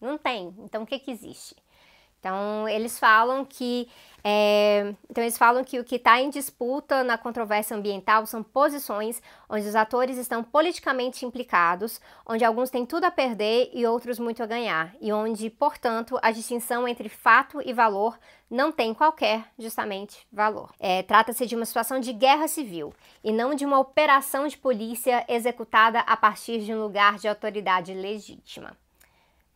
Não 0.00 0.16
tem. 0.16 0.54
Então 0.58 0.82
o 0.82 0.86
que 0.86 0.98
que 0.98 1.10
existe? 1.10 1.54
Então 2.20 2.68
eles 2.68 2.98
falam 2.98 3.44
que 3.44 3.88
é, 4.22 4.94
então 5.08 5.24
eles 5.24 5.38
falam 5.38 5.64
que 5.64 5.78
o 5.78 5.84
que 5.84 5.96
está 5.96 6.20
em 6.20 6.28
disputa 6.28 7.02
na 7.02 7.16
controvérsia 7.16 7.76
ambiental 7.76 8.26
são 8.26 8.42
posições 8.42 9.22
onde 9.48 9.66
os 9.66 9.74
atores 9.74 10.18
estão 10.18 10.42
politicamente 10.42 11.24
implicados, 11.24 12.00
onde 12.26 12.44
alguns 12.44 12.70
têm 12.70 12.84
tudo 12.84 13.04
a 13.04 13.10
perder 13.10 13.70
e 13.72 13.86
outros 13.86 14.18
muito 14.18 14.42
a 14.42 14.46
ganhar, 14.46 14.94
e 15.00 15.12
onde, 15.12 15.48
portanto, 15.48 16.18
a 16.22 16.30
distinção 16.30 16.86
entre 16.86 17.08
fato 17.08 17.62
e 17.64 17.72
valor 17.72 18.18
não 18.50 18.72
tem 18.72 18.92
qualquer, 18.92 19.44
justamente, 19.58 20.26
valor. 20.30 20.72
É, 20.78 21.02
Trata-se 21.02 21.46
de 21.46 21.56
uma 21.56 21.64
situação 21.64 22.00
de 22.00 22.12
guerra 22.12 22.48
civil 22.48 22.92
e 23.22 23.32
não 23.32 23.54
de 23.54 23.64
uma 23.64 23.78
operação 23.78 24.46
de 24.46 24.58
polícia 24.58 25.24
executada 25.28 26.00
a 26.00 26.16
partir 26.16 26.60
de 26.60 26.74
um 26.74 26.82
lugar 26.82 27.16
de 27.16 27.28
autoridade 27.28 27.94
legítima. 27.94 28.76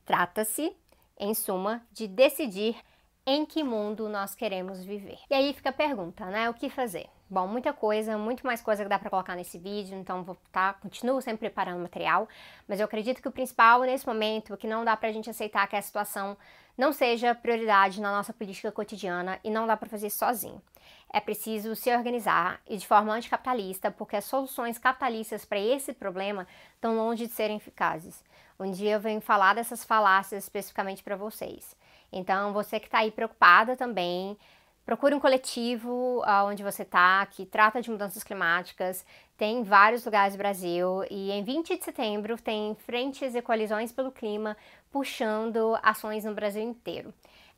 Trata-se 0.04 0.76
em 1.18 1.34
suma, 1.34 1.82
de 1.92 2.06
decidir 2.06 2.76
em 3.26 3.46
que 3.46 3.62
mundo 3.62 4.08
nós 4.08 4.34
queremos 4.34 4.84
viver. 4.84 5.18
E 5.30 5.34
aí 5.34 5.52
fica 5.54 5.70
a 5.70 5.72
pergunta, 5.72 6.26
né? 6.26 6.48
O 6.50 6.54
que 6.54 6.68
fazer? 6.68 7.06
Bom, 7.28 7.46
muita 7.48 7.72
coisa, 7.72 8.18
muito 8.18 8.46
mais 8.46 8.60
coisa 8.60 8.82
que 8.82 8.88
dá 8.88 8.98
para 8.98 9.08
colocar 9.08 9.34
nesse 9.34 9.58
vídeo, 9.58 9.96
então 9.96 10.22
vou 10.22 10.36
tá, 10.52 10.74
continuo 10.74 11.22
sempre 11.22 11.48
preparando 11.48 11.80
material, 11.80 12.28
mas 12.68 12.78
eu 12.78 12.84
acredito 12.84 13.22
que 13.22 13.28
o 13.28 13.32
principal 13.32 13.80
nesse 13.80 14.06
momento 14.06 14.52
é 14.52 14.56
que 14.58 14.66
não 14.66 14.84
dá 14.84 14.94
pra 14.94 15.10
gente 15.10 15.30
aceitar 15.30 15.66
que 15.66 15.74
a 15.74 15.80
situação 15.80 16.36
não 16.76 16.92
seja 16.92 17.34
prioridade 17.34 18.00
na 18.00 18.12
nossa 18.12 18.32
política 18.32 18.70
cotidiana 18.70 19.40
e 19.42 19.50
não 19.50 19.66
dá 19.66 19.76
para 19.76 19.88
fazer 19.88 20.10
sozinho. 20.10 20.60
É 21.10 21.20
preciso 21.20 21.74
se 21.74 21.94
organizar 21.94 22.60
e 22.68 22.76
de 22.76 22.86
forma 22.86 23.12
anticapitalista, 23.12 23.90
porque 23.90 24.16
as 24.16 24.24
soluções 24.24 24.78
capitalistas 24.78 25.44
para 25.44 25.58
esse 25.58 25.92
problema 25.92 26.46
estão 26.74 26.94
longe 26.96 27.26
de 27.26 27.32
serem 27.32 27.56
eficazes. 27.56 28.22
Um 28.58 28.70
dia 28.70 28.92
eu 28.92 29.00
venho 29.00 29.20
falar 29.20 29.54
dessas 29.54 29.84
falácias 29.84 30.44
especificamente 30.44 31.02
para 31.02 31.16
vocês. 31.16 31.76
Então, 32.12 32.52
você 32.52 32.78
que 32.78 32.86
está 32.86 32.98
aí 32.98 33.10
preocupada 33.10 33.76
também, 33.76 34.36
procure 34.86 35.14
um 35.14 35.20
coletivo 35.20 36.20
uh, 36.20 36.46
onde 36.46 36.62
você 36.62 36.82
está, 36.82 37.26
que 37.26 37.44
trata 37.44 37.82
de 37.82 37.90
mudanças 37.90 38.22
climáticas. 38.22 39.04
Tem 39.36 39.64
vários 39.64 40.04
lugares 40.04 40.34
do 40.34 40.38
Brasil 40.38 41.04
e 41.10 41.32
em 41.32 41.42
20 41.42 41.76
de 41.76 41.84
setembro 41.84 42.36
tem 42.40 42.76
frentes 42.86 43.34
e 43.34 43.42
coalizões 43.42 43.90
pelo 43.90 44.12
clima 44.12 44.56
puxando 44.92 45.76
ações 45.82 46.24
no 46.24 46.34
Brasil 46.34 46.62
inteiro. 46.62 47.08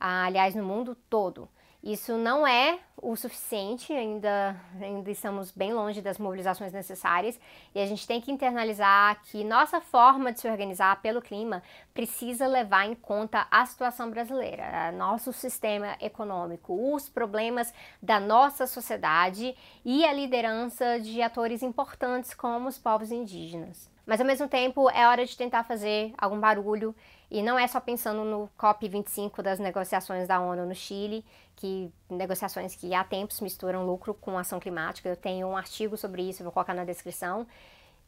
Uh, 0.01 0.25
aliás, 0.27 0.55
no 0.55 0.65
mundo 0.65 0.97
todo. 1.11 1.49
Isso 1.87 2.19
não 2.19 2.45
é 2.45 2.81
o 3.01 3.15
suficiente, 3.15 3.93
ainda, 3.93 4.57
ainda 4.81 5.09
estamos 5.09 5.53
bem 5.53 5.73
longe 5.73 6.03
das 6.03 6.19
mobilizações 6.19 6.73
necessárias 6.73 7.39
e 7.73 7.79
a 7.79 7.87
gente 7.87 8.09
tem 8.09 8.21
que 8.21 8.33
internalizar 8.33 9.23
que 9.23 9.45
nossa 9.45 9.81
forma 9.81 10.33
de 10.33 10.41
se 10.41 10.49
organizar 10.49 11.01
pelo 11.01 11.23
clima 11.23 11.63
precisa 11.95 12.49
levar 12.49 12.87
em 12.87 12.95
conta 12.97 13.47
a 13.49 13.65
situação 13.65 14.11
brasileira, 14.11 14.91
nosso 14.91 15.33
sistema 15.33 15.97
econômico, 16.01 16.93
os 16.93 17.09
problemas 17.09 17.73
da 18.03 18.19
nossa 18.19 18.67
sociedade 18.67 19.57
e 19.85 20.05
a 20.05 20.13
liderança 20.13 20.99
de 20.99 21.23
atores 21.23 21.63
importantes 21.63 22.35
como 22.35 22.67
os 22.67 22.77
povos 22.79 23.13
indígenas. 23.13 23.96
Mas 24.07 24.21
ao 24.21 24.27
mesmo 24.27 24.47
tempo 24.47 24.89
é 24.91 25.09
hora 25.09 25.27
de 25.27 25.37
tentar 25.37 25.65
fazer 25.65 26.15
algum 26.17 26.39
barulho 26.39 26.95
e 27.29 27.43
não 27.43 27.59
é 27.59 27.67
só 27.67 27.81
pensando 27.81 28.25
no 28.25 28.49
COP25 28.57 29.43
das 29.43 29.59
negociações 29.59 30.29
da 30.29 30.41
ONU 30.41 30.65
no 30.65 30.75
Chile, 30.75 31.25
que 31.57 31.91
negociações 32.09 32.77
que 32.77 32.95
há 32.95 33.03
tempos 33.03 33.41
misturam 33.41 33.85
lucro 33.85 34.15
com 34.15 34.39
ação 34.39 34.61
climática. 34.61 35.09
Eu 35.09 35.17
tenho 35.17 35.49
um 35.49 35.57
artigo 35.57 35.97
sobre 35.97 36.23
isso, 36.23 36.45
vou 36.45 36.53
colocar 36.53 36.73
na 36.73 36.85
descrição. 36.85 37.47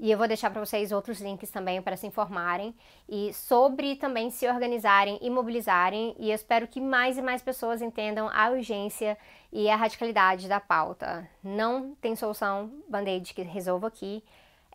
E 0.00 0.12
eu 0.12 0.16
vou 0.16 0.28
deixar 0.28 0.50
para 0.50 0.64
vocês 0.64 0.92
outros 0.92 1.20
links 1.20 1.50
também 1.50 1.82
para 1.82 1.96
se 1.96 2.06
informarem 2.06 2.72
e 3.08 3.32
sobre 3.34 3.96
também 3.96 4.30
se 4.30 4.46
organizarem 4.46 5.18
e 5.20 5.28
mobilizarem. 5.28 6.14
E 6.20 6.30
eu 6.30 6.36
espero 6.36 6.68
que 6.68 6.80
mais 6.80 7.18
e 7.18 7.22
mais 7.22 7.42
pessoas 7.42 7.82
entendam 7.82 8.30
a 8.32 8.50
urgência 8.50 9.18
e 9.52 9.68
a 9.68 9.74
radicalidade 9.74 10.46
da 10.46 10.60
pauta. 10.60 11.28
Não 11.42 11.96
tem 12.00 12.14
solução 12.14 12.70
band-aid 12.88 13.34
que 13.34 13.42
resolva 13.42 13.88
aqui. 13.88 14.22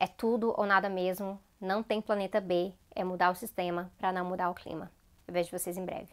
É 0.04 0.08
tudo 0.08 0.54
ou 0.58 0.66
nada 0.66 0.90
mesmo. 0.90 1.40
Não 1.62 1.82
tem 1.82 2.02
planeta 2.02 2.42
B. 2.42 2.74
É 2.94 3.06
mudar 3.06 3.32
o 3.32 3.36
sistema 3.36 3.90
para 3.98 4.12
não 4.12 4.26
mudar 4.26 4.50
o 4.50 4.54
clima. 4.54 4.92
Eu 5.26 5.34
vejo 5.34 5.58
vocês 5.58 5.78
em 5.78 5.86
breve. 5.86 6.10